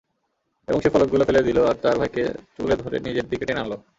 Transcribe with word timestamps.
এবং 0.67 0.79
সে 0.83 0.89
ফলকগুলো 0.93 1.23
ফেলে 1.25 1.41
দিল 1.43 1.57
আর 1.65 1.75
তার 1.83 1.95
ভাইকে 1.97 2.23
চুলে 2.55 2.75
ধরে 2.75 2.97
নিজের 2.99 3.25
দিকে 3.29 3.43
টেনে 3.45 3.61
আনল। 3.61 3.73